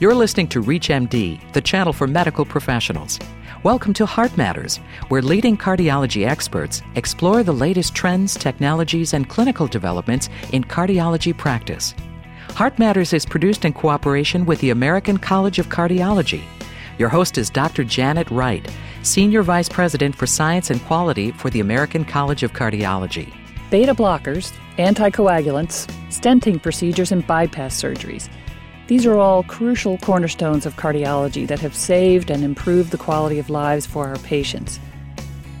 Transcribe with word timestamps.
You're 0.00 0.14
listening 0.14 0.48
to 0.48 0.62
ReachMD, 0.62 1.52
the 1.52 1.60
channel 1.60 1.92
for 1.92 2.06
medical 2.06 2.46
professionals. 2.46 3.18
Welcome 3.64 3.92
to 3.92 4.06
Heart 4.06 4.34
Matters, 4.34 4.78
where 5.10 5.20
leading 5.20 5.58
cardiology 5.58 6.26
experts 6.26 6.80
explore 6.94 7.42
the 7.42 7.52
latest 7.52 7.94
trends, 7.94 8.34
technologies, 8.34 9.12
and 9.12 9.28
clinical 9.28 9.66
developments 9.66 10.30
in 10.54 10.64
cardiology 10.64 11.36
practice. 11.36 11.94
Heart 12.54 12.78
Matters 12.78 13.12
is 13.12 13.26
produced 13.26 13.66
in 13.66 13.74
cooperation 13.74 14.46
with 14.46 14.58
the 14.60 14.70
American 14.70 15.18
College 15.18 15.58
of 15.58 15.68
Cardiology. 15.68 16.44
Your 16.96 17.10
host 17.10 17.36
is 17.36 17.50
Dr. 17.50 17.84
Janet 17.84 18.30
Wright, 18.30 18.66
Senior 19.02 19.42
Vice 19.42 19.68
President 19.68 20.16
for 20.16 20.26
Science 20.26 20.70
and 20.70 20.82
Quality 20.86 21.30
for 21.30 21.50
the 21.50 21.60
American 21.60 22.06
College 22.06 22.42
of 22.42 22.54
Cardiology. 22.54 23.34
Beta 23.68 23.94
blockers, 23.94 24.54
anticoagulants, 24.78 25.86
stenting 26.08 26.62
procedures, 26.62 27.12
and 27.12 27.26
bypass 27.26 27.78
surgeries. 27.78 28.30
These 28.90 29.06
are 29.06 29.16
all 29.16 29.44
crucial 29.44 29.98
cornerstones 29.98 30.66
of 30.66 30.74
cardiology 30.74 31.46
that 31.46 31.60
have 31.60 31.76
saved 31.76 32.28
and 32.28 32.42
improved 32.42 32.90
the 32.90 32.98
quality 32.98 33.38
of 33.38 33.48
lives 33.48 33.86
for 33.86 34.08
our 34.08 34.18
patients. 34.18 34.80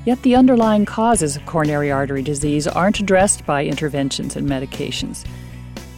Yet 0.04 0.20
the 0.22 0.34
underlying 0.34 0.84
causes 0.84 1.36
of 1.36 1.46
coronary 1.46 1.92
artery 1.92 2.22
disease 2.22 2.66
aren't 2.66 2.98
addressed 2.98 3.46
by 3.46 3.64
interventions 3.64 4.34
and 4.34 4.48
medications. 4.48 5.24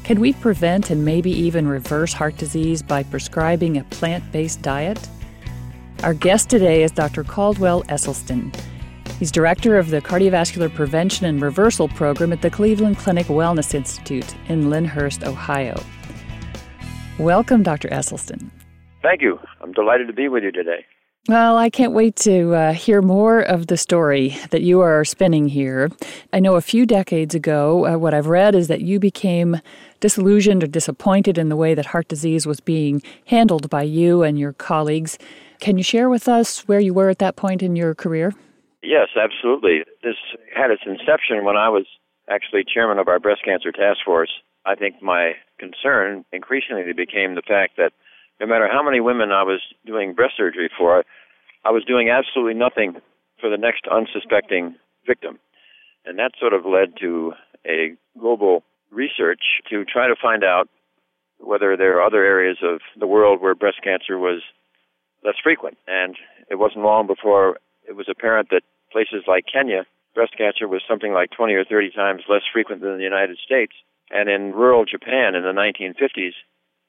Can 0.04 0.20
we 0.20 0.34
prevent 0.34 0.90
and 0.90 1.06
maybe 1.06 1.30
even 1.30 1.66
reverse 1.66 2.12
heart 2.12 2.37
disease 2.37 2.82
by 2.82 3.02
prescribing 3.02 3.78
a 3.78 3.84
plant 3.84 4.30
based 4.30 4.60
diet? 4.60 5.09
Our 6.02 6.12
guest 6.12 6.51
today 6.51 6.82
is 6.82 6.92
Dr. 6.92 7.24
Caldwell 7.24 7.82
Esselstyn. 7.84 8.54
He's 9.18 9.32
director 9.32 9.78
of 9.78 9.88
the 9.88 10.02
Cardiovascular 10.02 10.74
Prevention 10.74 11.24
and 11.24 11.40
Reversal 11.40 11.88
Program 11.88 12.30
at 12.34 12.42
the 12.42 12.51
Cleveland 12.51 12.98
Clinic 12.98 13.28
Wellness 13.28 13.73
Institute 13.73 14.34
in 14.51 14.68
Lyndhurst, 14.68 15.24
Ohio. 15.24 15.82
Welcome, 17.19 17.62
Dr. 17.62 17.89
Esselstyn. 17.89 18.51
Thank 19.02 19.21
you. 19.21 19.39
I'm 19.61 19.73
delighted 19.73 20.07
to 20.07 20.12
be 20.12 20.29
with 20.29 20.45
you 20.45 20.52
today. 20.52 20.87
Well, 21.29 21.57
I 21.57 21.71
can't 21.71 21.93
wait 21.93 22.16
to 22.16 22.52
uh, 22.52 22.73
hear 22.73 23.01
more 23.01 23.41
of 23.41 23.69
the 23.69 23.77
story 23.77 24.37
that 24.51 24.63
you 24.63 24.80
are 24.80 25.04
spinning 25.04 25.46
here. 25.46 25.88
I 26.32 26.41
know 26.41 26.57
a 26.57 26.60
few 26.60 26.85
decades 26.85 27.32
ago, 27.32 27.87
uh, 27.87 27.96
what 27.96 28.13
I've 28.13 28.27
read 28.27 28.57
is 28.57 28.66
that 28.66 28.80
you 28.80 28.99
became 28.99 29.60
disillusioned 30.01 30.65
or 30.65 30.66
disappointed 30.66 31.38
in 31.38 31.49
the 31.49 31.54
way 31.54 31.74
that 31.74 31.87
heart 31.87 32.09
disease 32.09 32.45
was 32.45 32.59
being 32.59 33.02
handled 33.26 33.71
by 33.71 33.82
you 33.82 34.24
and 34.24 34.37
your 34.37 34.52
colleagues. 34.54 35.16
Can 35.60 35.76
you 35.76 35.85
share 35.85 36.09
with 36.09 36.26
us 36.26 36.66
where 36.66 36.80
you 36.80 36.93
were 36.93 37.09
at 37.09 37.21
that 37.21 37.37
point 37.37 37.63
in 37.63 37.76
your 37.76 37.95
career? 37.95 38.32
Yes, 38.82 39.10
absolutely. 39.16 39.85
This 40.02 40.16
had 40.57 40.73
its 40.73 40.82
inception 40.85 41.45
when 41.45 41.57
I 41.57 41.69
was 41.69 41.87
actually 42.29 42.65
chairman 42.65 42.99
of 42.99 43.07
our 43.07 43.21
breast 43.21 43.45
cancer 43.45 43.71
task 43.71 44.01
force. 44.04 44.30
I 44.65 44.74
think 44.74 45.02
my 45.02 45.32
concern 45.59 46.24
increasingly 46.32 46.93
became 46.93 47.35
the 47.35 47.43
fact 47.46 47.77
that 47.77 47.93
no 48.41 48.46
matter 48.46 48.69
how 48.71 48.82
many 48.82 49.01
women 49.01 49.30
I 49.32 49.43
was 49.43 49.60
doing 49.87 50.15
breast 50.15 50.35
surgery 50.37 50.71
for, 50.77 51.04
I 51.65 51.71
was 51.71 51.85
doing 51.85 52.10
absolutely 52.10 52.54
nothing 52.54 52.96
for 53.41 53.51
the 53.51 53.57
next 53.57 53.87
unsuspecting 53.91 54.77
victim. 55.07 55.38
And 56.04 56.19
that 56.19 56.32
sort 56.38 56.52
of 56.52 56.65
led 56.65 56.95
to 57.01 57.32
a 57.66 57.95
global 58.19 58.65
research 58.91 59.63
to 59.71 59.85
try 59.85 60.09
to 60.09 60.16
find 60.21 60.45
out 60.45 60.69
whether 61.38 61.76
there 61.76 61.99
are 61.99 62.07
other 62.07 62.24
areas 62.24 62.59
of 62.63 62.80
the 62.99 63.07
world 63.07 63.41
where 63.41 63.54
breast 63.54 63.79
cancer 63.82 64.19
was 64.19 64.43
less 65.25 65.34
frequent. 65.43 65.78
And 65.87 66.16
it 66.50 66.56
wasn't 66.56 66.84
long 66.84 67.06
before 67.06 67.59
it 67.88 67.97
was 67.97 68.06
apparent 68.09 68.50
that 68.50 68.62
places 68.93 69.25
like 69.26 69.44
Kenya, 69.53 69.87
breast 70.15 70.37
cancer 70.37 70.69
was 70.69 70.82
something 70.88 71.12
like 71.12 71.31
20 71.31 71.54
or 71.54 71.65
30 71.65 71.91
times 71.91 72.22
less 72.28 72.43
frequent 72.53 72.82
than 72.82 72.97
the 72.97 73.04
United 73.04 73.38
States. 73.44 73.72
And 74.12 74.28
in 74.28 74.53
rural 74.53 74.84
Japan 74.84 75.34
in 75.34 75.43
the 75.43 75.56
1950s, 75.56 76.37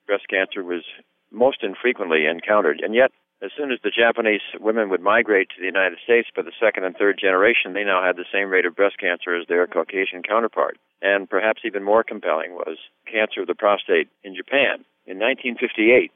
breast 0.06 0.28
cancer 0.30 0.64
was 0.64 0.84
most 1.32 1.64
infrequently 1.64 2.26
encountered. 2.26 2.82
And 2.84 2.94
yet, 2.94 3.12
as 3.42 3.52
soon 3.58 3.72
as 3.72 3.80
the 3.84 3.92
Japanese 3.92 4.42
women 4.60 4.90
would 4.90 5.02
migrate 5.02 5.50
to 5.50 5.60
the 5.60 5.66
United 5.66 5.98
States 6.04 6.30
by 6.36 6.44
the 6.44 6.56
second 6.60 6.84
and 6.84 6.96
third 6.96 7.18
generation, 7.20 7.74
they 7.74 7.84
now 7.84 8.04
had 8.04 8.16
the 8.16 8.30
same 8.32 8.50
rate 8.50 8.66
of 8.66 8.76
breast 8.76 9.00
cancer 9.00 9.36
as 9.36 9.48
their 9.48 9.68
Caucasian 9.68 10.22
counterpart. 10.22 10.78
And 11.02 11.30
perhaps 11.30 11.62
even 11.66 11.84
more 11.84 12.04
compelling 12.04 12.54
was 12.54 12.78
cancer 13.10 13.42
of 13.42 13.48
the 13.48 13.56
prostate 13.56 14.08
in 14.24 14.36
Japan. 14.36 14.86
In 15.06 15.20
1958, 15.20 16.12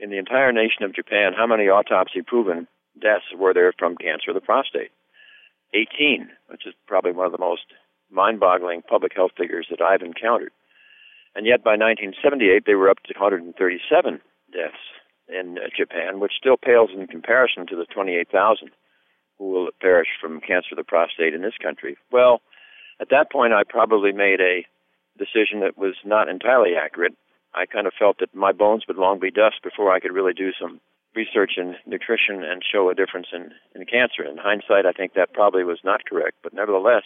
in 0.00 0.10
the 0.10 0.18
entire 0.18 0.52
nation 0.52 0.82
of 0.82 0.94
Japan, 0.94 1.32
how 1.36 1.46
many 1.46 1.68
autopsy 1.68 2.22
proven 2.22 2.68
deaths 3.00 3.32
were 3.36 3.54
there 3.54 3.72
from 3.78 3.96
cancer 3.96 4.30
of 4.30 4.34
the 4.34 4.40
prostate? 4.40 4.92
18, 5.74 6.28
which 6.48 6.66
is 6.66 6.74
probably 6.86 7.12
one 7.12 7.26
of 7.26 7.32
the 7.32 7.38
most 7.38 7.64
mind 8.10 8.40
boggling 8.40 8.82
public 8.82 9.12
health 9.14 9.32
figures 9.36 9.66
that 9.70 9.82
I've 9.82 10.02
encountered. 10.02 10.52
And 11.34 11.46
yet 11.46 11.62
by 11.62 11.76
1978, 11.76 12.64
they 12.66 12.74
were 12.74 12.90
up 12.90 13.02
to 13.04 13.14
137 13.14 14.20
deaths 14.52 14.74
in 15.28 15.58
uh, 15.58 15.68
Japan, 15.76 16.20
which 16.20 16.32
still 16.38 16.56
pales 16.56 16.90
in 16.96 17.06
comparison 17.06 17.66
to 17.66 17.76
the 17.76 17.86
28,000 17.86 18.70
who 19.38 19.50
will 19.50 19.68
perish 19.80 20.08
from 20.20 20.40
cancer 20.40 20.72
of 20.72 20.78
the 20.78 20.84
prostate 20.84 21.34
in 21.34 21.42
this 21.42 21.56
country. 21.62 21.96
Well, 22.10 22.40
at 23.00 23.10
that 23.10 23.30
point, 23.30 23.52
I 23.52 23.62
probably 23.62 24.12
made 24.12 24.40
a 24.40 24.66
decision 25.16 25.60
that 25.60 25.78
was 25.78 25.94
not 26.04 26.28
entirely 26.28 26.74
accurate. 26.74 27.14
I 27.54 27.66
kind 27.66 27.86
of 27.86 27.92
felt 27.98 28.18
that 28.18 28.34
my 28.34 28.52
bones 28.52 28.84
would 28.88 28.96
long 28.96 29.20
be 29.20 29.30
dust 29.30 29.62
before 29.62 29.92
I 29.92 30.00
could 30.00 30.12
really 30.12 30.34
do 30.34 30.50
some 30.60 30.80
research 31.14 31.52
in 31.56 31.76
nutrition 31.86 32.42
and 32.44 32.62
show 32.62 32.90
a 32.90 32.94
difference 32.94 33.28
in, 33.32 33.52
in 33.74 33.86
cancer. 33.86 34.24
In 34.24 34.38
hindsight, 34.38 34.86
I 34.86 34.92
think 34.92 35.14
that 35.14 35.32
probably 35.32 35.64
was 35.64 35.80
not 35.84 36.04
correct, 36.04 36.38
but 36.42 36.52
nevertheless, 36.52 37.04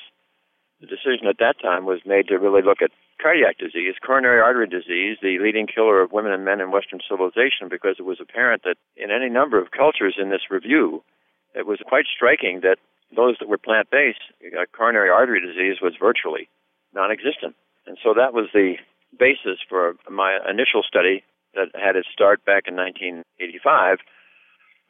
the 0.82 0.90
decision 0.90 1.30
at 1.30 1.38
that 1.38 1.62
time 1.62 1.86
was 1.86 2.02
made 2.04 2.26
to 2.26 2.42
really 2.42 2.60
look 2.60 2.82
at 2.82 2.90
cardiac 3.22 3.56
disease, 3.56 3.94
coronary 4.04 4.42
artery 4.42 4.66
disease, 4.66 5.16
the 5.22 5.38
leading 5.38 5.70
killer 5.70 6.02
of 6.02 6.10
women 6.10 6.32
and 6.32 6.44
men 6.44 6.60
in 6.60 6.74
Western 6.74 6.98
civilization, 7.08 7.70
because 7.70 7.96
it 8.02 8.04
was 8.04 8.18
apparent 8.20 8.66
that 8.66 8.74
in 8.98 9.14
any 9.14 9.30
number 9.30 9.62
of 9.62 9.70
cultures 9.70 10.18
in 10.18 10.30
this 10.30 10.50
review, 10.50 11.04
it 11.54 11.66
was 11.70 11.78
quite 11.86 12.10
striking 12.10 12.66
that 12.66 12.82
those 13.14 13.36
that 13.38 13.48
were 13.48 13.62
plant 13.62 13.90
based, 13.94 14.26
uh, 14.42 14.66
coronary 14.76 15.08
artery 15.08 15.38
disease 15.38 15.78
was 15.80 15.94
virtually 15.94 16.48
non 16.92 17.12
existent. 17.12 17.54
And 17.86 17.96
so 18.02 18.12
that 18.18 18.34
was 18.34 18.50
the 18.52 18.74
basis 19.16 19.62
for 19.68 19.94
my 20.10 20.38
initial 20.50 20.82
study 20.82 21.22
that 21.54 21.70
had 21.78 21.94
its 21.94 22.08
start 22.10 22.44
back 22.44 22.66
in 22.66 22.74
1985 22.74 23.98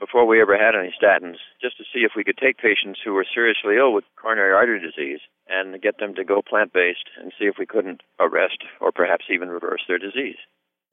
before 0.00 0.24
we 0.24 0.40
ever 0.40 0.56
had 0.56 0.74
any 0.74 0.94
statins, 0.96 1.36
just 1.60 1.76
to 1.76 1.84
see 1.92 2.00
if 2.00 2.12
we 2.16 2.24
could 2.24 2.38
take 2.38 2.56
patients 2.56 3.00
who 3.04 3.12
were 3.12 3.26
seriously 3.28 3.76
ill 3.76 3.92
with 3.92 4.04
coronary 4.16 4.54
artery 4.54 4.80
disease 4.80 5.20
and 5.52 5.80
get 5.82 5.98
them 5.98 6.14
to 6.14 6.24
go 6.24 6.40
plant 6.42 6.72
based 6.72 7.10
and 7.20 7.32
see 7.38 7.44
if 7.44 7.56
we 7.58 7.66
couldn't 7.66 8.00
arrest 8.18 8.58
or 8.80 8.90
perhaps 8.90 9.26
even 9.30 9.48
reverse 9.48 9.82
their 9.86 9.98
disease. 9.98 10.36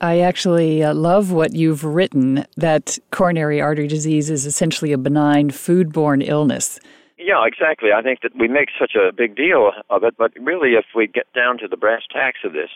I 0.01 0.19
actually 0.19 0.83
uh, 0.83 0.93
love 0.93 1.31
what 1.31 1.53
you've 1.53 1.83
written 1.83 2.45
that 2.55 2.97
coronary 3.11 3.59
artery 3.59 3.87
disease 3.87 4.29
is 4.29 4.45
essentially 4.45 4.93
a 4.93 4.97
benign 4.97 5.49
foodborne 5.49 6.25
illness. 6.25 6.79
Yeah, 7.17 7.45
exactly. 7.45 7.89
I 7.93 8.01
think 8.01 8.21
that 8.21 8.31
we 8.39 8.47
make 8.47 8.69
such 8.79 8.93
a 8.95 9.11
big 9.11 9.35
deal 9.35 9.71
of 9.89 10.05
it, 10.05 10.15
but 10.17 10.31
really, 10.39 10.75
if 10.75 10.85
we 10.95 11.05
get 11.05 11.25
down 11.33 11.57
to 11.57 11.67
the 11.67 11.75
brass 11.75 12.03
tacks 12.09 12.39
of 12.45 12.53
this, 12.53 12.69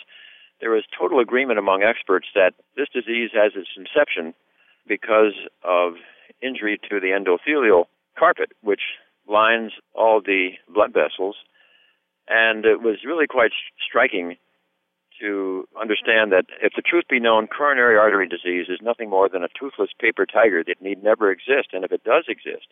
there 0.59 0.75
is 0.75 0.83
total 0.97 1.19
agreement 1.19 1.59
among 1.59 1.81
experts 1.81 2.27
that 2.35 2.51
this 2.75 2.87
disease 2.93 3.29
has 3.33 3.53
its 3.55 3.69
inception 3.77 4.33
because 4.85 5.33
of 5.63 5.93
injury 6.41 6.77
to 6.89 6.99
the 6.99 7.15
endothelial 7.15 7.85
carpet, 8.19 8.51
which 8.61 8.81
lines 9.27 9.71
all 9.93 10.21
the 10.21 10.49
blood 10.73 10.93
vessels. 10.93 11.35
And 12.27 12.65
it 12.65 12.81
was 12.81 13.03
really 13.05 13.27
quite 13.27 13.51
striking 13.85 14.37
to 15.19 15.67
understand 15.79 16.31
that 16.31 16.45
if 16.61 16.73
the 16.75 16.81
truth 16.81 17.05
be 17.09 17.19
known, 17.19 17.47
coronary 17.47 17.97
artery 17.97 18.27
disease 18.27 18.67
is 18.69 18.79
nothing 18.81 19.09
more 19.09 19.29
than 19.29 19.43
a 19.43 19.49
toothless 19.59 19.89
paper 19.99 20.25
tiger 20.25 20.63
that 20.63 20.81
need 20.81 21.03
never 21.03 21.31
exist. 21.31 21.69
And 21.73 21.83
if 21.83 21.91
it 21.91 22.03
does 22.03 22.25
exist, 22.27 22.67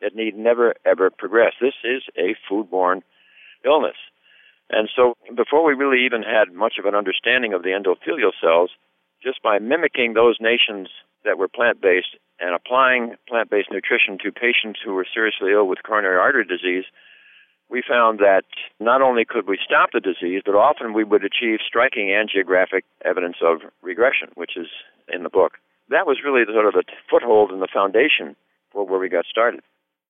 it 0.00 0.14
need 0.14 0.36
never 0.36 0.74
ever 0.84 1.10
progress. 1.10 1.54
This 1.60 1.74
is 1.84 2.02
a 2.16 2.36
foodborne 2.48 3.02
illness. 3.64 3.96
And 4.70 4.88
so 4.94 5.16
before 5.34 5.64
we 5.64 5.72
really 5.72 6.04
even 6.04 6.22
had 6.22 6.52
much 6.52 6.74
of 6.78 6.84
an 6.84 6.94
understanding 6.94 7.54
of 7.54 7.62
the 7.62 7.70
endothelial 7.70 8.32
cells, 8.40 8.70
just 9.22 9.42
by 9.42 9.58
mimicking 9.58 10.14
those 10.14 10.36
nations 10.40 10.88
that 11.24 11.38
were 11.38 11.48
plant 11.48 11.80
based 11.80 12.16
and 12.38 12.54
applying 12.54 13.16
plant 13.28 13.50
based 13.50 13.70
nutrition 13.70 14.18
to 14.22 14.30
patients 14.30 14.78
who 14.84 14.94
were 14.94 15.06
seriously 15.12 15.52
ill 15.52 15.66
with 15.66 15.82
coronary 15.82 16.18
artery 16.18 16.44
disease, 16.44 16.84
we 17.70 17.82
found 17.86 18.18
that 18.20 18.44
not 18.80 19.02
only 19.02 19.24
could 19.24 19.46
we 19.46 19.58
stop 19.64 19.90
the 19.92 20.00
disease, 20.00 20.42
but 20.44 20.54
often 20.54 20.94
we 20.94 21.04
would 21.04 21.24
achieve 21.24 21.58
striking 21.66 22.08
angiographic 22.08 22.82
evidence 23.04 23.36
of 23.42 23.60
regression, 23.82 24.28
which 24.34 24.56
is 24.56 24.68
in 25.12 25.22
the 25.22 25.28
book. 25.28 25.52
That 25.90 26.06
was 26.06 26.18
really 26.24 26.44
sort 26.52 26.66
of 26.66 26.74
the 26.74 26.84
foothold 27.10 27.50
and 27.50 27.62
the 27.62 27.68
foundation 27.72 28.36
for 28.72 28.86
where 28.86 28.98
we 28.98 29.08
got 29.08 29.24
started. 29.26 29.60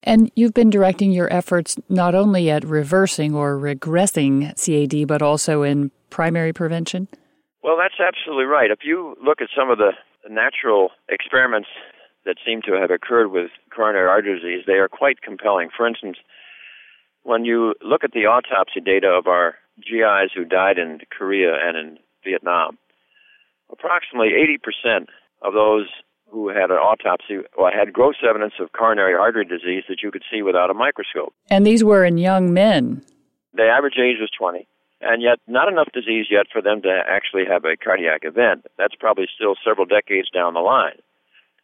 And 0.03 0.31
you've 0.37 0.55
been 0.55 0.71
directing 0.71 1.11
your 1.11 1.33
efforts 1.33 1.77
not 1.89 2.15
only 2.15 2.51
at 2.51 2.65
reversing 2.65 3.35
or 3.35 3.57
regressing 3.57 4.55
CAD, 4.55 5.09
but 5.09 5.23
also 5.23 5.63
in 5.63 5.91
primary 6.11 6.53
prevention? 6.53 7.09
Well, 7.63 7.77
that's 7.77 7.99
absolutely 8.01 8.45
right. 8.45 8.71
If 8.71 8.81
you 8.85 9.17
look 9.25 9.41
at 9.41 9.49
some 9.57 9.71
of 9.71 9.79
the 9.79 9.93
natural 10.31 10.91
experiments 11.09 11.69
that 12.25 12.37
seem 12.47 12.63
to 12.63 12.73
have 12.73 12.91
occurred 12.91 13.29
with 13.29 13.51
coronary 13.75 14.09
artery 14.09 14.39
disease, 14.39 14.65
they 14.67 14.75
are 14.75 14.89
quite 14.89 15.21
compelling. 15.23 15.69
For 15.77 15.87
instance, 15.87 16.19
when 17.29 17.45
you 17.45 17.75
look 17.85 18.05
at 18.05 18.13
the 18.13 18.25
autopsy 18.25 18.81
data 18.81 19.09
of 19.09 19.27
our 19.27 19.55
GIs 19.77 20.33
who 20.35 20.47
died 20.47 20.79
in 20.79 21.01
Korea 21.11 21.53
and 21.63 21.77
in 21.77 21.99
Vietnam, 22.25 22.79
approximately 23.71 24.31
80% 24.31 25.07
of 25.43 25.53
those 25.53 25.89
who 26.31 26.49
had 26.49 26.71
an 26.71 26.79
autopsy 26.79 27.41
or 27.55 27.71
had 27.71 27.93
gross 27.93 28.17
evidence 28.27 28.55
of 28.59 28.73
coronary 28.73 29.15
artery 29.15 29.45
disease 29.45 29.85
that 29.91 30.03
you 30.03 30.11
could 30.11 30.23
see 30.33 30.41
without 30.41 30.71
a 30.71 30.75
microscope. 30.75 31.35
And 31.51 31.67
these 31.67 31.85
were 31.85 32.03
in 32.03 32.17
young 32.17 32.55
men. 32.55 33.05
The 33.53 33.65
average 33.65 33.99
age 33.99 34.17
was 34.19 34.31
20, 34.39 34.67
and 35.03 35.23
yet 35.23 35.39
not 35.47 35.69
enough 35.69 35.89
disease 35.93 36.27
yet 36.31 36.47
for 36.51 36.63
them 36.63 36.81
to 36.83 37.03
actually 37.07 37.45
have 37.45 37.65
a 37.67 37.77
cardiac 37.77 38.21
event. 38.23 38.65
That's 38.79 38.95
probably 38.95 39.27
still 39.35 39.55
several 39.63 39.85
decades 39.85 40.31
down 40.31 40.55
the 40.55 40.61
line. 40.61 40.99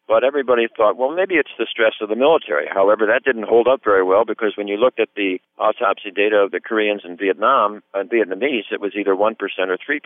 But 0.06 0.22
everybody 0.22 0.66
thought, 0.68 0.98
well, 0.98 1.14
maybe 1.14 1.36
it's 1.36 1.56
the 1.58 1.66
stress 1.70 1.94
of 2.00 2.10
the 2.10 2.16
military. 2.16 2.66
However, 2.72 3.06
that 3.06 3.24
didn't 3.24 3.48
hold 3.48 3.66
up 3.66 3.80
very 3.82 4.04
well 4.04 4.24
because 4.26 4.52
when 4.56 4.68
you 4.68 4.76
looked 4.76 5.00
at 5.00 5.08
the 5.16 5.38
autopsy 5.58 6.10
data 6.14 6.36
of 6.36 6.50
the 6.50 6.60
Koreans 6.60 7.02
in 7.04 7.16
Vietnam 7.16 7.82
and 7.94 8.10
Vietnamese, 8.10 8.70
it 8.70 8.80
was 8.80 8.92
either 8.98 9.14
1% 9.14 9.36
or 9.40 9.78
3%. 9.78 10.00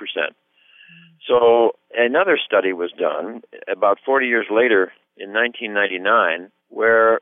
So 1.27 1.73
another 1.95 2.39
study 2.43 2.73
was 2.73 2.93
done 2.97 3.43
about 3.71 3.99
40 4.05 4.27
years 4.27 4.47
later 4.51 4.93
in 5.17 5.33
1999 5.33 6.51
where, 6.69 7.21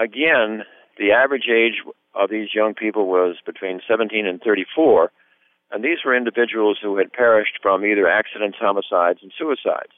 again, 0.00 0.64
the 0.98 1.12
average 1.12 1.48
age 1.48 1.82
of 2.14 2.30
these 2.30 2.48
young 2.54 2.74
people 2.74 3.06
was 3.06 3.36
between 3.44 3.80
17 3.86 4.26
and 4.26 4.40
34. 4.40 5.12
And 5.70 5.84
these 5.84 5.98
were 6.04 6.16
individuals 6.16 6.78
who 6.82 6.96
had 6.96 7.12
perished 7.12 7.58
from 7.62 7.84
either 7.84 8.08
accidents, 8.08 8.58
homicides, 8.60 9.20
and 9.22 9.32
suicides. 9.36 9.92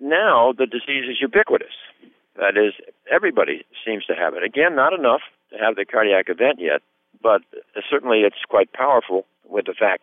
Now 0.00 0.52
the 0.56 0.66
disease 0.66 1.08
is 1.10 1.20
ubiquitous. 1.20 1.74
That 2.36 2.56
is, 2.56 2.74
everybody 3.10 3.64
seems 3.86 4.04
to 4.06 4.14
have 4.14 4.34
it. 4.34 4.42
Again, 4.42 4.74
not 4.74 4.92
enough 4.92 5.20
to 5.50 5.58
have 5.58 5.76
the 5.76 5.84
cardiac 5.84 6.26
event 6.28 6.58
yet, 6.58 6.82
but 7.22 7.42
certainly 7.88 8.20
it's 8.20 8.42
quite 8.48 8.72
powerful 8.72 9.24
with 9.48 9.66
the 9.66 9.74
fact 9.78 10.02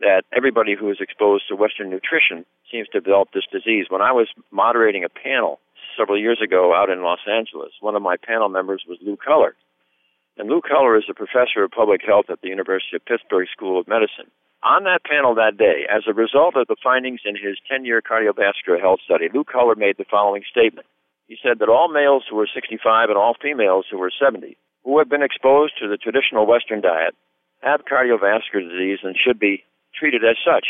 that 0.00 0.24
everybody 0.34 0.74
who 0.74 0.90
is 0.90 0.98
exposed 1.00 1.44
to 1.48 1.54
Western 1.54 1.88
nutrition 1.88 2.44
seems 2.70 2.88
to 2.88 3.00
develop 3.00 3.28
this 3.32 3.46
disease. 3.50 3.86
When 3.88 4.02
I 4.02 4.10
was 4.10 4.26
moderating 4.50 5.04
a 5.04 5.08
panel 5.08 5.60
several 5.96 6.18
years 6.18 6.40
ago 6.42 6.74
out 6.74 6.90
in 6.90 7.02
Los 7.02 7.20
Angeles, 7.30 7.72
one 7.80 7.94
of 7.94 8.02
my 8.02 8.16
panel 8.16 8.48
members 8.48 8.82
was 8.88 8.98
Lou 9.00 9.16
Kuller. 9.16 9.54
And 10.36 10.48
Lou 10.48 10.60
Kuller 10.60 10.96
is 10.98 11.04
a 11.08 11.14
professor 11.14 11.62
of 11.62 11.70
public 11.70 12.00
health 12.04 12.26
at 12.30 12.40
the 12.40 12.48
University 12.48 12.96
of 12.96 13.04
Pittsburgh 13.04 13.46
School 13.52 13.78
of 13.78 13.86
Medicine. 13.86 14.30
On 14.62 14.84
that 14.84 15.04
panel 15.04 15.34
that 15.34 15.58
day, 15.58 15.86
as 15.90 16.04
a 16.06 16.14
result 16.14 16.56
of 16.56 16.68
the 16.68 16.76
findings 16.82 17.20
in 17.24 17.34
his 17.34 17.58
10 17.70 17.84
year 17.84 18.00
cardiovascular 18.00 18.80
health 18.80 19.00
study, 19.04 19.28
Lou 19.32 19.44
Kuller 19.44 19.74
made 19.74 19.96
the 19.98 20.04
following 20.08 20.42
statement. 20.48 20.86
He 21.26 21.36
said 21.42 21.58
that 21.58 21.68
all 21.68 21.88
males 21.92 22.24
who 22.28 22.36
were 22.36 22.48
65 22.52 23.08
and 23.08 23.18
all 23.18 23.34
females 23.40 23.86
who 23.90 23.98
were 23.98 24.12
70 24.12 24.56
who 24.84 24.98
have 24.98 25.08
been 25.08 25.22
exposed 25.22 25.74
to 25.80 25.88
the 25.88 25.96
traditional 25.96 26.46
Western 26.46 26.80
diet 26.80 27.14
have 27.62 27.84
cardiovascular 27.84 28.68
disease 28.68 28.98
and 29.02 29.16
should 29.16 29.38
be 29.38 29.64
treated 29.94 30.22
as 30.24 30.36
such. 30.44 30.66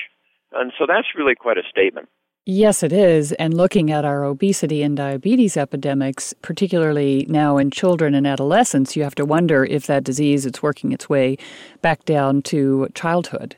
And 0.53 0.73
so 0.79 0.85
that's 0.87 1.09
really 1.17 1.35
quite 1.35 1.57
a 1.57 1.63
statement. 1.69 2.09
Yes, 2.45 2.83
it 2.83 2.93
is. 2.93 3.33
And 3.33 3.55
looking 3.55 3.91
at 3.91 4.05
our 4.05 4.25
obesity 4.25 4.83
and 4.83 4.97
diabetes 4.97 5.57
epidemics, 5.57 6.35
particularly 6.43 7.25
now 7.29 7.57
in 7.57 7.71
children 7.71 8.15
and 8.15 8.27
adolescents, 8.27 8.97
you 8.97 9.05
have 9.05 9.15
to 9.15 9.25
wonder 9.25 9.65
if 9.65 9.87
that 9.87 10.03
disease 10.03 10.45
is 10.45 10.63
working 10.63 10.93
its 10.93 11.09
way 11.09 11.39
back 11.83 12.05
down 12.05 12.43
to 12.43 12.89
childhood. 12.95 13.55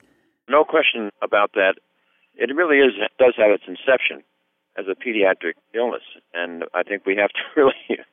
No 0.48 0.64
question 0.64 1.10
about 1.22 1.52
that. 1.54 1.74
It 2.36 2.54
really 2.54 2.78
is 2.78 2.92
does 3.18 3.34
have 3.36 3.50
its 3.50 3.64
inception 3.66 4.22
as 4.76 4.86
a 4.88 4.94
pediatric 4.94 5.54
illness, 5.74 6.02
and 6.32 6.64
I 6.74 6.82
think 6.82 7.06
we 7.06 7.16
have 7.16 7.30
to 7.30 7.42
really 7.56 8.04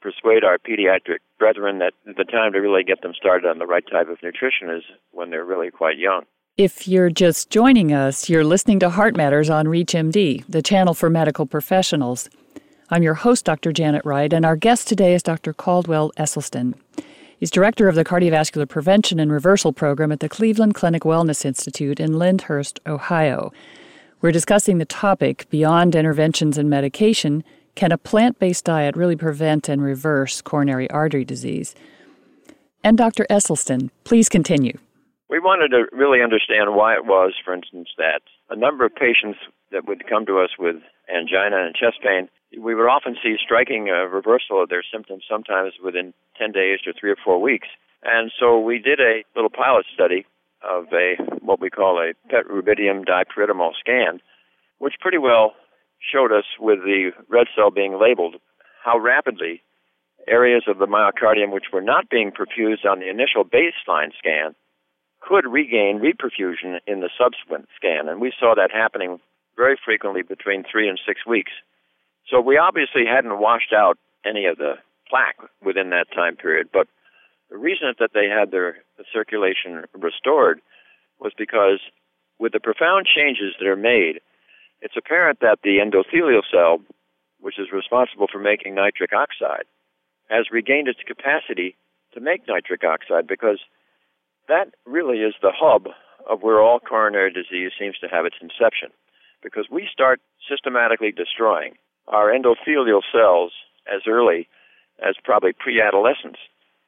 persuade 0.00 0.44
our 0.44 0.58
pediatric 0.58 1.18
brethren 1.38 1.78
that 1.78 1.92
the 2.06 2.24
time 2.24 2.52
to 2.52 2.58
really 2.58 2.82
get 2.82 3.02
them 3.02 3.12
started 3.14 3.46
on 3.46 3.58
the 3.58 3.66
right 3.66 3.84
type 3.90 4.08
of 4.08 4.22
nutrition 4.22 4.70
is 4.70 4.82
when 5.12 5.30
they're 5.30 5.44
really 5.44 5.70
quite 5.70 5.98
young. 5.98 6.24
If 6.56 6.88
you're 6.88 7.10
just 7.10 7.50
joining 7.50 7.92
us, 7.92 8.28
you're 8.28 8.44
listening 8.44 8.80
to 8.80 8.90
Heart 8.90 9.16
Matters 9.16 9.48
on 9.48 9.66
ReachMD, 9.66 10.44
the 10.46 10.62
channel 10.62 10.94
for 10.94 11.08
medical 11.08 11.46
professionals. 11.46 12.28
I'm 12.90 13.02
your 13.02 13.14
host, 13.14 13.44
Dr. 13.44 13.72
Janet 13.72 14.04
Wright, 14.04 14.32
and 14.32 14.44
our 14.44 14.56
guest 14.56 14.88
today 14.88 15.14
is 15.14 15.22
Dr. 15.22 15.52
Caldwell 15.52 16.12
Esselstyn. 16.18 16.74
He's 17.40 17.50
director 17.50 17.88
of 17.88 17.94
the 17.94 18.04
Cardiovascular 18.04 18.68
Prevention 18.68 19.18
and 19.18 19.32
Reversal 19.32 19.72
Program 19.72 20.12
at 20.12 20.20
the 20.20 20.28
Cleveland 20.28 20.74
Clinic 20.74 21.04
Wellness 21.04 21.46
Institute 21.46 21.98
in 21.98 22.18
Lyndhurst, 22.18 22.80
Ohio. 22.86 23.50
We're 24.20 24.30
discussing 24.30 24.76
the 24.76 24.84
topic 24.84 25.48
beyond 25.48 25.94
interventions 25.94 26.58
and 26.58 26.68
medication 26.68 27.42
can 27.76 27.92
a 27.92 27.96
plant 27.96 28.38
based 28.38 28.66
diet 28.66 28.94
really 28.94 29.16
prevent 29.16 29.70
and 29.70 29.82
reverse 29.82 30.42
coronary 30.42 30.90
artery 30.90 31.24
disease? 31.24 31.74
And 32.84 32.98
Dr. 32.98 33.26
Esselstyn, 33.30 33.88
please 34.04 34.28
continue. 34.28 34.76
We 35.30 35.38
wanted 35.38 35.68
to 35.68 35.86
really 35.96 36.20
understand 36.22 36.74
why 36.74 36.92
it 36.92 37.06
was, 37.06 37.32
for 37.42 37.54
instance, 37.54 37.88
that 37.96 38.20
a 38.50 38.56
number 38.56 38.84
of 38.84 38.94
patients 38.94 39.38
that 39.72 39.86
would 39.86 40.06
come 40.06 40.26
to 40.26 40.40
us 40.40 40.50
with 40.58 40.76
angina 41.08 41.64
and 41.64 41.74
chest 41.74 42.02
pain, 42.02 42.28
we 42.60 42.74
would 42.74 42.88
often 42.88 43.16
see 43.22 43.36
striking 43.42 43.88
a 43.88 44.06
reversal 44.06 44.62
of 44.62 44.68
their 44.68 44.82
symptoms 44.82 45.24
sometimes 45.28 45.74
within 45.82 46.12
10 46.38 46.52
days 46.52 46.80
to 46.84 46.92
three 46.92 47.10
or 47.10 47.16
four 47.24 47.40
weeks. 47.40 47.68
And 48.02 48.30
so 48.38 48.58
we 48.58 48.78
did 48.78 49.00
a 49.00 49.24
little 49.34 49.50
pilot 49.50 49.86
study 49.92 50.26
of 50.62 50.86
a 50.92 51.16
what 51.40 51.60
we 51.60 51.70
call 51.70 51.98
a 51.98 52.12
PET 52.28 52.46
rubidium 52.48 53.04
dipyridamole 53.04 53.72
scan, 53.78 54.20
which 54.78 54.94
pretty 55.00 55.18
well 55.18 55.54
showed 56.00 56.32
us 56.32 56.44
with 56.58 56.80
the 56.80 57.12
red 57.28 57.46
cell 57.54 57.70
being 57.70 57.98
labeled 58.00 58.36
how 58.84 58.98
rapidly 58.98 59.62
areas 60.28 60.64
of 60.66 60.78
the 60.78 60.86
myocardium 60.86 61.52
which 61.52 61.72
were 61.72 61.82
not 61.82 62.08
being 62.08 62.30
perfused 62.30 62.84
on 62.88 63.00
the 63.00 63.08
initial 63.08 63.44
baseline 63.44 64.10
scan 64.18 64.54
could 65.20 65.46
regain 65.46 66.00
reperfusion 66.00 66.78
in 66.86 67.00
the 67.00 67.10
subsequent 67.18 67.68
scan. 67.76 68.08
And 68.08 68.20
we 68.20 68.32
saw 68.38 68.54
that 68.54 68.70
happening 68.70 69.20
very 69.56 69.78
frequently 69.82 70.22
between 70.22 70.64
three 70.64 70.88
and 70.88 70.98
six 71.06 71.26
weeks. 71.26 71.52
So 72.28 72.40
we 72.40 72.56
obviously 72.58 73.04
hadn't 73.06 73.38
washed 73.38 73.72
out 73.72 73.98
any 74.24 74.46
of 74.46 74.58
the 74.58 74.74
plaque 75.08 75.38
within 75.64 75.90
that 75.90 76.06
time 76.14 76.36
period, 76.36 76.68
but 76.72 76.86
the 77.50 77.56
reason 77.56 77.92
that 77.98 78.10
they 78.14 78.28
had 78.28 78.50
their 78.50 78.78
circulation 79.12 79.84
restored 79.94 80.60
was 81.18 81.32
because 81.36 81.80
with 82.38 82.52
the 82.52 82.60
profound 82.60 83.06
changes 83.06 83.54
that 83.58 83.66
are 83.66 83.76
made, 83.76 84.20
it's 84.80 84.96
apparent 84.96 85.40
that 85.40 85.58
the 85.62 85.78
endothelial 85.78 86.42
cell, 86.50 86.80
which 87.40 87.58
is 87.58 87.72
responsible 87.72 88.28
for 88.30 88.38
making 88.38 88.74
nitric 88.74 89.12
oxide, 89.12 89.64
has 90.30 90.50
regained 90.50 90.88
its 90.88 91.00
capacity 91.06 91.76
to 92.14 92.20
make 92.20 92.46
nitric 92.46 92.82
oxide 92.84 93.26
because 93.26 93.58
that 94.48 94.68
really 94.86 95.18
is 95.18 95.34
the 95.42 95.52
hub 95.54 95.88
of 96.28 96.42
where 96.42 96.60
all 96.60 96.80
coronary 96.80 97.32
disease 97.32 97.72
seems 97.78 97.98
to 97.98 98.08
have 98.08 98.24
its 98.24 98.36
inception. 98.40 98.90
Because 99.42 99.66
we 99.70 99.88
start 99.90 100.20
systematically 100.48 101.12
destroying 101.12 101.74
our 102.10 102.28
endothelial 102.30 103.02
cells 103.12 103.52
as 103.86 104.02
early 104.06 104.48
as 105.00 105.14
probably 105.24 105.52
pre 105.52 105.80
adolescence. 105.80 106.36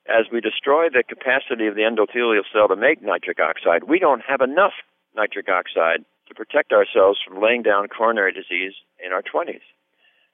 As 0.07 0.26
we 0.33 0.41
destroy 0.41 0.88
the 0.91 1.05
capacity 1.07 1.67
of 1.67 1.75
the 1.75 1.87
endothelial 1.87 2.43
cell 2.52 2.69
to 2.69 2.76
make 2.76 3.02
nitric 3.02 3.38
oxide, 3.38 3.85
we 3.85 3.99
don't 3.99 4.23
have 4.26 4.41
enough 4.41 4.75
nitric 5.14 5.49
oxide 5.49 6.05
to 6.29 6.35
protect 6.35 6.73
ourselves 6.73 7.21
from 7.25 7.41
laying 7.41 7.62
down 7.62 7.88
coronary 7.88 8.33
disease 8.33 8.75
in 9.05 9.12
our 9.12 9.23
20s. 9.23 9.62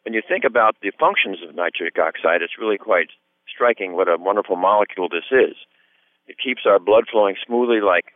When 0.04 0.14
you 0.14 0.22
think 0.26 0.44
about 0.44 0.76
the 0.80 0.92
functions 0.98 1.38
of 1.46 1.54
nitric 1.54 1.98
oxide, 1.98 2.40
it's 2.40 2.58
really 2.58 2.78
quite 2.78 3.10
striking 3.46 3.92
what 3.92 4.08
a 4.08 4.16
wonderful 4.16 4.56
molecule 4.56 5.08
this 5.08 5.28
is. 5.30 5.56
It 6.26 6.36
keeps 6.42 6.62
our 6.66 6.78
blood 6.78 7.04
flowing 7.10 7.36
smoothly 7.44 7.80
like 7.80 8.12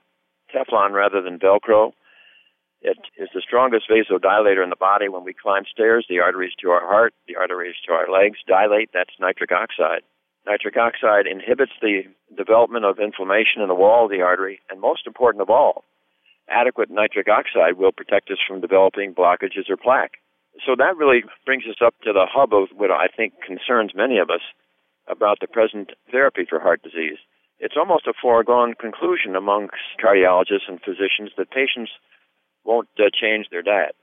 Teflon 0.55 0.93
rather 0.93 1.21
than 1.21 1.39
Velcro. 1.39 1.93
It 2.83 2.99
is 3.17 3.29
the 3.33 3.41
strongest 3.41 3.89
vasodilator 3.89 4.63
in 4.63 4.71
the 4.71 4.77
body. 4.77 5.09
When 5.09 5.25
we 5.25 5.35
climb 5.35 5.65
stairs, 5.71 6.07
the 6.09 6.19
arteries 6.19 6.53
to 6.61 6.71
our 6.71 6.81
heart, 6.81 7.15
the 7.29 7.37
arteries 7.37 7.77
to 7.87 7.93
our 7.93 8.11
legs 8.11 8.39
dilate. 8.47 8.91
That's 8.93 9.15
nitric 9.21 9.53
oxide. 9.53 10.03
Nitric 10.47 10.77
oxide 10.77 11.27
inhibits 11.27 11.73
the 11.81 12.03
development 12.37 12.85
of 12.85 12.99
inflammation 12.99 13.63
in 13.63 13.69
the 13.69 13.79
wall 13.79 14.05
of 14.07 14.11
the 14.11 14.23
artery, 14.23 14.61
and 14.69 14.81
most 14.81 15.07
important 15.07 15.41
of 15.41 15.51
all, 15.51 15.85
adequate 16.49 16.91
nitric 16.91 17.29
oxide 17.29 17.79
will 17.79 17.93
protect 17.93 18.31
us 18.31 18.39
from 18.47 18.61
developing 18.61 19.15
blockages 19.15 19.71
or 19.71 19.77
plaque. 19.77 20.19
So 20.67 20.75
that 20.77 20.97
really 20.97 21.23
brings 21.47 21.65
us 21.71 21.79
up 21.85 21.95
to 22.03 22.13
the 22.13 22.27
hub 22.29 22.53
of 22.53 22.69
what 22.75 22.91
I 22.91 23.07
think 23.07 23.35
concerns 23.47 23.93
many 23.95 24.19
of 24.19 24.29
us 24.29 24.43
about 25.07 25.39
the 25.41 25.47
present 25.47 25.93
therapy 26.11 26.45
for 26.49 26.59
heart 26.59 26.83
disease 26.83 27.19
it's 27.63 27.79
almost 27.79 28.09
a 28.09 28.13
foregone 28.21 28.75
conclusion 28.75 29.37
amongst 29.37 29.79
cardiologists 30.03 30.67
and 30.67 30.83
physicians 30.83 31.31
that 31.39 31.53
patients 31.53 31.93
won't 32.65 32.89
uh, 32.99 33.05
change 33.13 33.47
their 33.51 33.63
diet. 33.63 33.95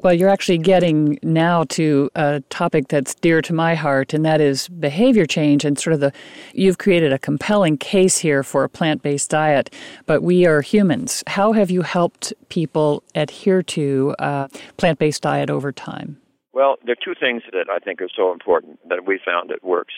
Well, 0.00 0.14
you're 0.14 0.28
actually 0.28 0.58
getting 0.58 1.18
now 1.24 1.64
to 1.70 2.08
a 2.14 2.40
topic 2.50 2.86
that's 2.86 3.16
dear 3.16 3.42
to 3.42 3.52
my 3.52 3.74
heart, 3.74 4.14
and 4.14 4.24
that 4.24 4.40
is 4.40 4.68
behavior 4.68 5.26
change 5.26 5.64
and 5.64 5.76
sort 5.76 5.94
of 5.94 5.98
the. 5.98 6.12
You've 6.52 6.78
created 6.78 7.12
a 7.12 7.18
compelling 7.18 7.78
case 7.78 8.16
here 8.16 8.44
for 8.44 8.62
a 8.62 8.68
plant 8.68 9.02
based 9.02 9.30
diet, 9.30 9.74
but 10.06 10.22
we 10.22 10.46
are 10.46 10.60
humans. 10.60 11.24
How 11.26 11.52
have 11.52 11.68
you 11.68 11.82
helped 11.82 12.32
people 12.48 13.02
adhere 13.16 13.60
to 13.64 14.14
a 14.20 14.48
plant 14.76 15.00
based 15.00 15.22
diet 15.22 15.50
over 15.50 15.72
time? 15.72 16.16
Well, 16.52 16.76
there 16.84 16.92
are 16.92 17.04
two 17.04 17.18
things 17.18 17.42
that 17.52 17.68
I 17.68 17.80
think 17.80 18.00
are 18.00 18.08
so 18.14 18.30
important 18.30 18.78
that 18.88 19.04
we 19.04 19.18
found 19.24 19.50
it 19.50 19.64
works 19.64 19.94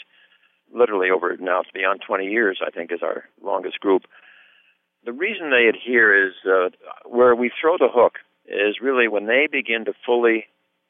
literally 0.75 1.11
over 1.11 1.37
now 1.39 1.61
it's 1.61 1.71
beyond 1.73 2.01
20 2.07 2.27
years, 2.27 2.61
I 2.67 2.71
think, 2.71 2.93
is 2.93 3.03
our 3.03 3.25
longest 3.43 3.81
group. 3.81 4.03
The 5.05 5.13
reason 5.13 5.51
they 5.51 5.67
adhere 5.67 6.29
is 6.29 6.35
uh, 6.45 6.69
where 7.09 7.35
we 7.35 7.51
throw 7.59 7.79
the 7.79 7.89
hook 7.89 8.15
is 8.45 8.81
really 8.83 9.09
when 9.09 9.27
they 9.27 9.49
begin 9.51 9.87
to 9.87 9.95
fully 10.05 10.45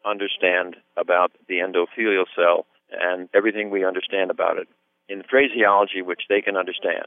understand 0.04 0.76
about 0.96 1.30
the 1.48 1.58
endothelial 1.58 2.24
cell 2.34 2.66
and 2.90 3.28
everything 3.34 3.70
we 3.70 3.84
understand 3.84 4.30
about 4.30 4.58
it 4.58 4.66
in 5.08 5.22
phraseology 5.22 6.02
which 6.02 6.22
they 6.28 6.40
can 6.40 6.56
understand. 6.56 7.06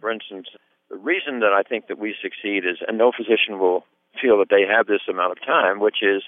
For 0.00 0.10
instance, 0.10 0.48
the 0.90 0.96
reason 0.96 1.40
that 1.40 1.52
I 1.52 1.62
think 1.62 1.86
that 1.88 1.98
we 1.98 2.14
succeed 2.20 2.64
is, 2.64 2.78
and 2.86 2.98
no 2.98 3.10
physician 3.10 3.58
will 3.58 3.84
feel 4.20 4.38
that 4.38 4.50
they 4.50 4.64
have 4.68 4.86
this 4.86 5.08
amount 5.08 5.32
of 5.32 5.40
time, 5.44 5.80
which 5.80 6.02
is 6.02 6.22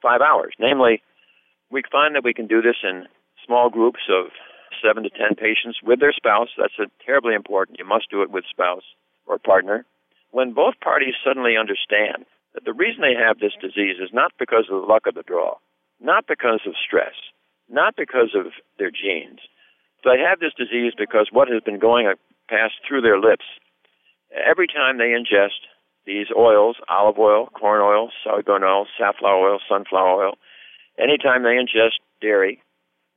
five 0.00 0.20
hours. 0.20 0.54
Namely, 0.58 1.02
we 1.70 1.82
find 1.90 2.14
that 2.14 2.24
we 2.24 2.34
can 2.34 2.46
do 2.46 2.62
this 2.62 2.82
in 2.82 3.06
small 3.44 3.70
groups 3.70 4.06
of 4.08 4.30
seven 4.84 5.02
to 5.02 5.10
ten 5.10 5.34
patients 5.34 5.78
with 5.82 5.98
their 5.98 6.12
spouse. 6.12 6.48
That's 6.58 6.78
terribly 7.04 7.34
important. 7.34 7.78
You 7.78 7.86
must 7.86 8.10
do 8.10 8.22
it 8.22 8.30
with 8.30 8.44
spouse 8.48 8.84
or 9.26 9.38
partner. 9.38 9.84
When 10.30 10.52
both 10.52 10.80
parties 10.80 11.14
suddenly 11.24 11.56
understand 11.58 12.24
that 12.54 12.64
the 12.64 12.72
reason 12.72 13.02
they 13.02 13.14
have 13.14 13.38
this 13.38 13.52
disease 13.60 13.96
is 14.00 14.10
not 14.12 14.32
because 14.38 14.66
of 14.70 14.80
the 14.80 14.86
luck 14.86 15.06
of 15.06 15.14
the 15.14 15.22
draw, 15.22 15.56
not 16.00 16.26
because 16.26 16.60
of 16.66 16.74
stress, 16.76 17.14
not 17.68 17.94
because 17.96 18.34
of 18.34 18.52
their 18.78 18.90
genes. 18.90 19.40
They 20.04 20.18
have 20.18 20.40
this 20.40 20.52
disease 20.56 20.92
because 20.96 21.28
what 21.30 21.48
has 21.48 21.62
been 21.62 21.78
going 21.78 22.12
past 22.48 22.74
through 22.86 23.02
their 23.02 23.20
lips. 23.20 23.44
Every 24.32 24.66
time 24.66 24.98
they 24.98 25.14
ingest 25.14 25.68
these 26.04 26.26
oils, 26.36 26.76
olive 26.88 27.18
oil, 27.18 27.46
corn 27.46 27.80
oil, 27.80 28.10
soybean 28.26 28.62
oil, 28.62 28.86
safflower 28.98 29.52
oil, 29.52 29.58
sunflower 29.68 30.24
oil, 30.24 30.34
anytime 30.98 31.42
they 31.42 31.56
ingest 31.56 32.00
dairy, 32.20 32.60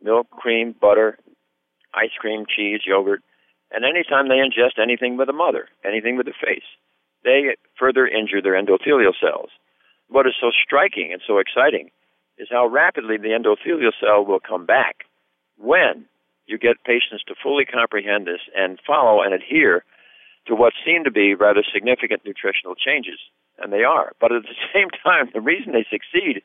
milk, 0.01 0.29
cream, 0.29 0.75
butter, 0.79 1.17
ice 1.93 2.11
cream, 2.19 2.45
cheese, 2.45 2.81
yogurt, 2.85 3.21
and 3.75 3.83
anytime 3.83 4.29
they 4.29 4.39
ingest 4.39 4.81
anything 4.81 5.17
with 5.17 5.27
a 5.27 5.33
mother, 5.33 5.67
anything 5.83 6.15
with 6.15 6.27
a 6.27 6.33
face, 6.33 6.63
they 7.23 7.55
further 7.77 8.07
injure 8.07 8.41
their 8.41 8.53
endothelial 8.53 9.13
cells. 9.19 9.49
What 10.07 10.27
is 10.27 10.33
so 10.39 10.51
striking 10.51 11.11
and 11.11 11.21
so 11.27 11.39
exciting 11.39 11.89
is 12.37 12.47
how 12.49 12.67
rapidly 12.67 13.17
the 13.17 13.35
endothelial 13.35 13.91
cell 13.99 14.23
will 14.23 14.39
come 14.39 14.65
back 14.65 15.05
when 15.57 16.05
you 16.45 16.57
get 16.57 16.83
patients 16.85 17.23
to 17.27 17.35
fully 17.41 17.65
comprehend 17.65 18.27
this 18.27 18.41
and 18.55 18.79
follow 18.85 19.21
and 19.21 19.33
adhere 19.33 19.83
to 20.47 20.55
what 20.55 20.73
seem 20.85 21.03
to 21.03 21.11
be 21.11 21.33
rather 21.33 21.63
significant 21.73 22.21
nutritional 22.23 22.75
changes. 22.75 23.19
And 23.57 23.73
they 23.73 23.83
are. 23.83 24.11
But 24.21 24.31
at 24.31 24.43
the 24.43 24.55
same 24.73 24.89
time, 25.03 25.29
the 25.33 25.41
reason 25.41 25.73
they 25.73 25.85
succeed 25.89 26.43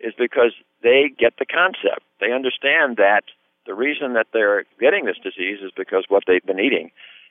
is 0.00 0.12
because 0.18 0.52
they 0.82 1.12
get 1.16 1.34
the 1.38 1.46
concept. 1.46 2.02
They 2.20 2.32
understand 2.32 2.96
that 2.96 3.22
the 3.66 3.74
reason 3.74 4.14
that 4.14 4.28
they're 4.32 4.64
getting 4.80 5.04
this 5.04 5.18
disease 5.22 5.58
is 5.62 5.72
because 5.76 6.04
what 6.08 6.24
they've 6.26 6.44
been 6.44 6.60
eating. 6.60 6.90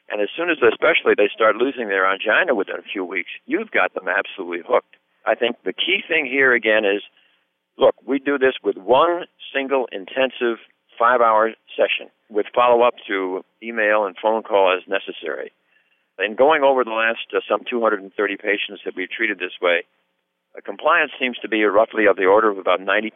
And 0.09 0.21
as 0.21 0.29
soon 0.35 0.49
as, 0.49 0.57
especially, 0.57 1.13
they 1.15 1.29
start 1.33 1.55
losing 1.55 1.87
their 1.87 2.05
angina 2.05 2.55
within 2.55 2.75
a 2.75 2.91
few 2.91 3.05
weeks, 3.05 3.29
you've 3.45 3.71
got 3.71 3.93
them 3.93 4.07
absolutely 4.07 4.61
hooked. 4.67 4.95
I 5.25 5.35
think 5.35 5.57
the 5.63 5.73
key 5.73 6.03
thing 6.07 6.25
here 6.25 6.53
again 6.53 6.83
is 6.83 7.01
look, 7.77 7.95
we 8.05 8.19
do 8.19 8.37
this 8.37 8.55
with 8.63 8.77
one 8.77 9.25
single 9.53 9.87
intensive 9.91 10.57
five 10.97 11.21
hour 11.21 11.51
session 11.75 12.11
with 12.29 12.45
follow 12.53 12.83
up 12.83 12.95
through 13.05 13.43
email 13.63 14.05
and 14.05 14.15
phone 14.21 14.43
call 14.43 14.75
as 14.75 14.87
necessary. 14.87 15.51
And 16.17 16.37
going 16.37 16.61
over 16.63 16.83
the 16.83 16.91
last 16.91 17.33
uh, 17.35 17.39
some 17.49 17.61
230 17.69 18.37
patients 18.37 18.81
that 18.85 18.95
we've 18.95 19.09
treated 19.09 19.39
this 19.39 19.57
way, 19.61 19.83
uh, 20.55 20.61
compliance 20.63 21.11
seems 21.19 21.37
to 21.39 21.47
be 21.47 21.63
roughly 21.63 22.05
of 22.05 22.17
the 22.17 22.25
order 22.25 22.51
of 22.51 22.57
about 22.57 22.79
90%. 22.79 23.11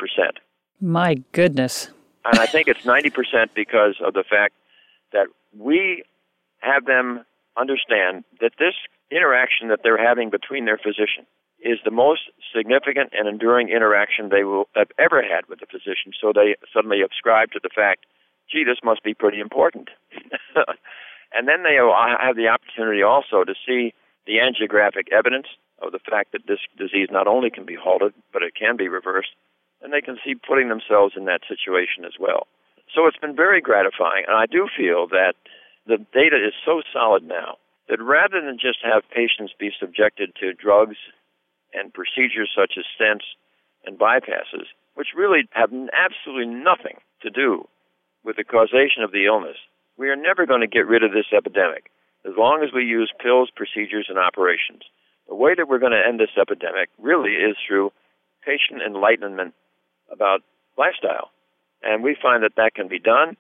My 0.81 1.15
goodness. 1.31 1.91
And 2.25 2.39
I 2.39 2.45
think 2.47 2.67
it's 2.67 2.81
90% 2.81 3.49
because 3.53 3.95
of 4.03 4.13
the 4.13 4.23
fact 4.27 4.55
that 5.13 5.27
we 5.57 6.03
have 6.59 6.85
them 6.85 7.23
understand 7.57 8.23
that 8.41 8.53
this 8.59 8.73
interaction 9.11 9.69
that 9.69 9.81
they're 9.83 10.03
having 10.03 10.29
between 10.29 10.65
their 10.65 10.77
physician 10.77 11.25
is 11.63 11.79
the 11.85 11.91
most 11.91 12.21
significant 12.55 13.11
and 13.13 13.27
enduring 13.27 13.69
interaction 13.69 14.29
they 14.29 14.43
will 14.43 14.67
have 14.75 14.89
ever 14.99 15.21
had 15.21 15.47
with 15.47 15.59
the 15.59 15.65
physician. 15.65 16.11
So 16.19 16.33
they 16.33 16.55
suddenly 16.73 17.01
ascribe 17.01 17.51
to 17.51 17.59
the 17.61 17.69
fact, 17.73 18.05
gee, 18.51 18.63
this 18.63 18.79
must 18.83 19.03
be 19.03 19.13
pretty 19.13 19.39
important. 19.39 19.89
and 21.33 21.47
then 21.47 21.63
they 21.63 21.75
have 21.75 22.35
the 22.35 22.47
opportunity 22.47 23.03
also 23.03 23.43
to 23.43 23.53
see 23.65 23.93
the 24.25 24.37
angiographic 24.37 25.11
evidence 25.11 25.47
of 25.81 25.91
the 25.91 25.99
fact 25.99 26.31
that 26.31 26.47
this 26.47 26.59
disease 26.77 27.09
not 27.11 27.27
only 27.27 27.49
can 27.49 27.65
be 27.65 27.75
halted, 27.75 28.13
but 28.33 28.41
it 28.41 28.53
can 28.55 28.75
be 28.75 28.87
reversed 28.87 29.35
and 29.81 29.93
they 29.93 30.01
can 30.01 30.17
see 30.23 30.35
putting 30.35 30.69
themselves 30.69 31.13
in 31.15 31.25
that 31.25 31.41
situation 31.47 32.05
as 32.05 32.19
well. 32.19 32.47
So 32.93 33.07
it's 33.07 33.17
been 33.17 33.35
very 33.35 33.61
gratifying, 33.61 34.25
and 34.27 34.37
I 34.37 34.45
do 34.45 34.67
feel 34.71 35.07
that 35.09 35.33
the 35.85 35.97
data 36.13 36.37
is 36.37 36.53
so 36.65 36.81
solid 36.93 37.23
now 37.23 37.57
that 37.89 38.01
rather 38.01 38.41
than 38.41 38.57
just 38.57 38.79
have 38.83 39.03
patients 39.13 39.53
be 39.59 39.71
subjected 39.79 40.33
to 40.39 40.53
drugs 40.53 40.97
and 41.73 41.93
procedures 41.93 42.49
such 42.55 42.73
as 42.77 42.85
stents 42.97 43.35
and 43.85 43.99
bypasses, 43.99 44.65
which 44.95 45.13
really 45.15 45.47
have 45.51 45.69
absolutely 45.93 46.47
nothing 46.47 46.97
to 47.21 47.29
do 47.29 47.67
with 48.23 48.37
the 48.37 48.43
causation 48.43 49.03
of 49.03 49.11
the 49.11 49.25
illness, 49.25 49.57
we 49.97 50.09
are 50.09 50.15
never 50.15 50.45
going 50.45 50.61
to 50.61 50.67
get 50.67 50.87
rid 50.87 51.03
of 51.03 51.11
this 51.11 51.29
epidemic 51.35 51.91
as 52.25 52.33
long 52.37 52.63
as 52.63 52.73
we 52.73 52.83
use 52.83 53.13
pills, 53.21 53.51
procedures, 53.55 54.07
and 54.09 54.17
operations. 54.17 54.81
The 55.27 55.35
way 55.35 55.53
that 55.55 55.67
we're 55.67 55.79
going 55.79 55.93
to 55.93 56.01
end 56.05 56.19
this 56.19 56.33
epidemic 56.39 56.89
really 56.97 57.33
is 57.33 57.55
through 57.67 57.91
patient 58.43 58.81
enlightenment 58.81 59.53
about 60.11 60.41
lifestyle. 60.77 61.31
And 61.83 62.03
we 62.03 62.17
find 62.21 62.43
that 62.43 62.55
that 62.57 62.73
can 62.75 62.87
be 62.87 62.99
done, 62.99 63.37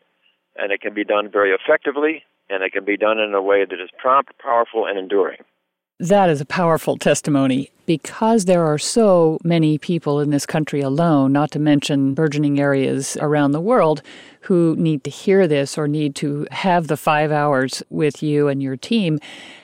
and 0.55 0.71
it 0.71 0.81
can 0.81 0.93
be 0.93 1.03
done 1.03 1.29
very 1.31 1.51
effectively, 1.51 2.23
and 2.49 2.63
it 2.63 2.71
can 2.71 2.85
be 2.85 2.97
done 2.97 3.19
in 3.19 3.33
a 3.33 3.41
way 3.41 3.65
that 3.65 3.81
is 3.81 3.89
prompt, 3.97 4.37
powerful, 4.39 4.85
and 4.85 4.99
enduring. 4.99 5.39
That 5.99 6.29
is 6.29 6.41
a 6.41 6.45
powerful 6.45 6.97
testimony. 6.97 7.71
Because 7.85 8.45
there 8.45 8.65
are 8.65 8.77
so 8.77 9.37
many 9.43 9.77
people 9.77 10.19
in 10.19 10.31
this 10.31 10.45
country 10.45 10.81
alone, 10.81 11.31
not 11.31 11.51
to 11.51 11.59
mention 11.59 12.13
burgeoning 12.13 12.59
areas 12.59 13.15
around 13.21 13.51
the 13.51 13.61
world, 13.61 14.01
who 14.41 14.75
need 14.77 15.03
to 15.05 15.09
hear 15.09 15.47
this 15.47 15.77
or 15.77 15.87
need 15.87 16.15
to 16.15 16.47
have 16.51 16.87
the 16.87 16.97
five 16.97 17.31
hours 17.31 17.81
with 17.89 18.21
you 18.21 18.47
and 18.47 18.61
your 18.61 18.75
team, 18.75 19.19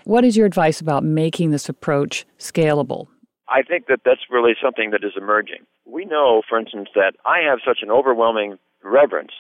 what 0.06 0.24
is 0.24 0.38
your 0.38 0.46
advice 0.46 0.80
about 0.80 1.04
making 1.04 1.52
this 1.52 1.68
approach 1.68 2.26
scalable? 2.40 3.08
I 3.52 3.64
think 3.64 3.88
that 3.88 4.02
that's 4.06 4.32
really 4.32 4.54
something 4.64 4.92
that 4.92 5.04
is 5.04 5.14
emerging. 5.18 5.68
We 5.86 6.06
know, 6.06 6.42
for 6.48 6.58
instance, 6.58 6.90
that 6.96 7.14
I 7.26 7.40
have 7.40 7.60
such 7.66 7.80
an 7.82 7.92
overwhelming 7.92 8.58
reverence 8.82 9.34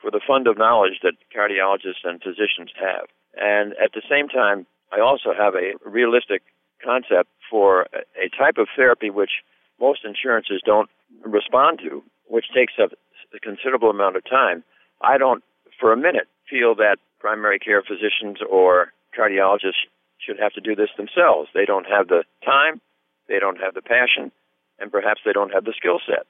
for 0.00 0.10
the 0.10 0.20
fund 0.24 0.46
of 0.46 0.56
knowledge 0.56 1.00
that 1.02 1.14
cardiologists 1.34 2.04
and 2.04 2.22
physicians 2.22 2.70
have. 2.78 3.08
And 3.36 3.72
at 3.82 3.92
the 3.92 4.02
same 4.08 4.28
time, 4.28 4.66
I 4.92 5.00
also 5.00 5.34
have 5.36 5.54
a 5.54 5.74
realistic 5.84 6.42
concept 6.82 7.28
for 7.50 7.86
a 7.92 8.28
type 8.38 8.56
of 8.58 8.68
therapy 8.76 9.10
which 9.10 9.42
most 9.80 10.04
insurances 10.04 10.62
don't 10.64 10.88
respond 11.24 11.80
to, 11.80 12.04
which 12.26 12.46
takes 12.54 12.74
up 12.80 12.92
a 13.34 13.40
considerable 13.40 13.90
amount 13.90 14.16
of 14.16 14.24
time. 14.24 14.62
I 15.02 15.18
don't, 15.18 15.42
for 15.80 15.92
a 15.92 15.96
minute, 15.96 16.28
feel 16.48 16.74
that 16.76 16.98
primary 17.18 17.58
care 17.58 17.82
physicians 17.82 18.38
or 18.48 18.92
cardiologists 19.18 19.90
should 20.18 20.38
have 20.38 20.52
to 20.52 20.60
do 20.60 20.74
this 20.74 20.90
themselves. 20.96 21.50
They 21.52 21.64
don't 21.64 21.86
have 21.86 22.08
the 22.08 22.24
time, 22.44 22.80
they 23.28 23.38
don't 23.38 23.60
have 23.60 23.74
the 23.74 23.82
passion, 23.82 24.32
and 24.78 24.92
perhaps 24.92 25.20
they 25.24 25.32
don't 25.32 25.52
have 25.52 25.64
the 25.64 25.74
skill 25.76 26.00
set. 26.06 26.26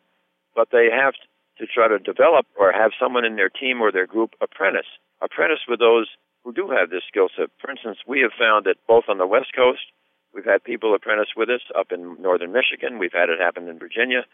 But 0.54 0.68
they 0.72 0.88
have 0.90 1.14
to 1.58 1.66
try 1.66 1.88
to 1.88 1.98
develop 1.98 2.46
or 2.58 2.72
have 2.72 2.92
someone 3.00 3.24
in 3.24 3.36
their 3.36 3.48
team 3.48 3.80
or 3.80 3.90
their 3.92 4.06
group 4.06 4.34
apprentice. 4.40 4.88
Apprentice 5.22 5.64
with 5.68 5.80
those 5.80 6.08
who 6.44 6.52
do 6.52 6.70
have 6.70 6.90
this 6.90 7.02
skill 7.08 7.28
set. 7.36 7.50
For 7.60 7.70
instance, 7.70 7.98
we 8.06 8.20
have 8.20 8.32
found 8.38 8.66
that 8.66 8.76
both 8.86 9.04
on 9.08 9.18
the 9.18 9.26
West 9.26 9.52
Coast, 9.56 9.90
we've 10.34 10.44
had 10.44 10.62
people 10.62 10.94
apprentice 10.94 11.32
with 11.36 11.48
us 11.48 11.62
up 11.78 11.90
in 11.90 12.20
northern 12.20 12.52
Michigan, 12.52 12.98
we've 12.98 13.12
had 13.12 13.30
it 13.30 13.40
happen 13.40 13.68
in 13.68 13.78
Virginia. 13.78 14.24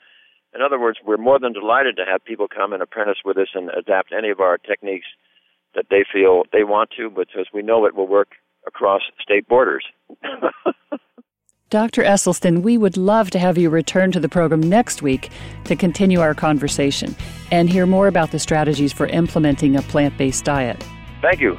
In 0.55 0.61
other 0.61 0.79
words, 0.79 0.99
we're 1.05 1.17
more 1.17 1.39
than 1.39 1.55
delighted 1.55 1.97
to 1.97 2.05
have 2.05 2.25
people 2.25 2.47
come 2.49 2.73
and 2.73 2.83
apprentice 2.83 3.25
with 3.25 3.39
us 3.39 3.49
and 3.55 3.71
adapt 3.71 4.13
any 4.13 4.29
of 4.29 4.41
our 4.41 4.59
techniques 4.59 5.07
that 5.75 5.87
they 5.89 6.05
feel 6.13 6.43
they 6.53 6.65
want 6.65 6.91
to, 6.99 7.09
because 7.09 7.47
we 7.55 7.63
know 7.63 7.87
it 7.87 7.95
will 7.97 8.07
work 8.07 8.33
across 8.67 9.01
state 9.21 9.49
borders. 9.49 9.85
Dr. 11.73 12.03
Esselstyn, 12.03 12.61
we 12.61 12.77
would 12.77 12.99
love 12.99 13.31
to 13.31 13.39
have 13.39 13.57
you 13.57 13.71
return 13.71 14.13
to 14.13 14.21
the 14.21 14.29
program 14.29 14.61
next 14.61 15.01
week 15.01 15.31
to 15.65 15.75
continue 15.75 16.21
our 16.21 16.35
conversation 16.35 17.17
and 17.51 17.71
hear 17.71 17.87
more 17.87 18.09
about 18.09 18.31
the 18.31 18.39
strategies 18.39 18.93
for 18.93 19.07
implementing 19.07 19.75
a 19.75 19.81
plant 19.81 20.15
based 20.19 20.45
diet. 20.45 20.85
Thank 21.23 21.41
you. 21.41 21.59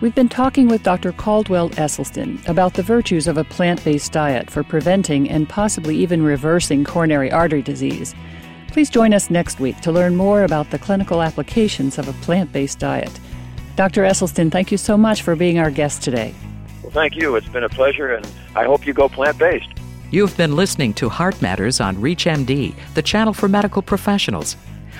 We've 0.00 0.12
been 0.12 0.28
talking 0.28 0.66
with 0.66 0.82
Dr. 0.82 1.12
Caldwell 1.12 1.70
Esselstyn 1.70 2.44
about 2.48 2.74
the 2.74 2.82
virtues 2.82 3.28
of 3.28 3.38
a 3.38 3.44
plant 3.44 3.84
based 3.84 4.10
diet 4.10 4.50
for 4.50 4.64
preventing 4.64 5.30
and 5.30 5.48
possibly 5.48 5.96
even 5.98 6.24
reversing 6.24 6.82
coronary 6.82 7.30
artery 7.30 7.62
disease. 7.62 8.12
Please 8.72 8.90
join 8.90 9.14
us 9.14 9.30
next 9.30 9.60
week 9.60 9.80
to 9.82 9.92
learn 9.92 10.16
more 10.16 10.42
about 10.42 10.72
the 10.72 10.80
clinical 10.80 11.22
applications 11.22 11.96
of 11.96 12.08
a 12.08 12.12
plant 12.24 12.50
based 12.50 12.80
diet. 12.80 13.20
Dr. 13.76 14.02
Esselstyn, 14.02 14.50
thank 14.50 14.72
you 14.72 14.78
so 14.78 14.96
much 14.96 15.22
for 15.22 15.36
being 15.36 15.60
our 15.60 15.70
guest 15.70 16.02
today. 16.02 16.34
Well, 16.82 16.90
thank 16.90 17.14
you. 17.14 17.36
It's 17.36 17.48
been 17.48 17.62
a 17.62 17.68
pleasure, 17.68 18.12
and 18.12 18.26
I 18.54 18.64
hope 18.64 18.86
you 18.86 18.92
go 18.92 19.08
plant 19.08 19.38
based. 19.38 19.68
You've 20.10 20.36
been 20.36 20.54
listening 20.54 20.94
to 20.94 21.08
Heart 21.08 21.42
Matters 21.42 21.80
on 21.80 21.96
ReachMD, 21.96 22.74
the 22.94 23.02
channel 23.02 23.32
for 23.32 23.48
medical 23.48 23.82
professionals. 23.82 24.56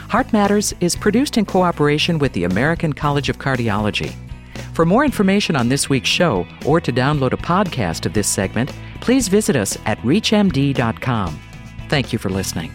Heart 0.08 0.32
Matters 0.32 0.75
is 0.80 0.96
produced 0.96 1.38
in 1.38 1.46
cooperation 1.46 2.18
with 2.18 2.32
the 2.32 2.44
American 2.44 2.92
College 2.92 3.28
of 3.28 3.38
Cardiology. 3.38 4.12
For 4.73 4.84
more 4.84 5.04
information 5.04 5.56
on 5.56 5.68
this 5.68 5.88
week's 5.88 6.08
show 6.08 6.46
or 6.66 6.80
to 6.80 6.92
download 6.92 7.32
a 7.32 7.37
podcast 7.37 8.06
of 8.06 8.12
this 8.12 8.28
segment, 8.28 8.73
please 9.00 9.28
visit 9.28 9.56
us 9.56 9.78
at 9.87 9.99
ReachMD.com. 9.99 11.38
Thank 11.88 12.12
you 12.12 12.18
for 12.18 12.28
listening. 12.28 12.73